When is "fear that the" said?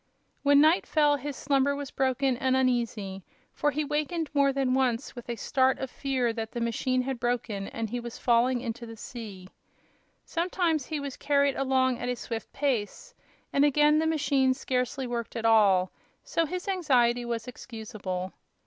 5.91-6.59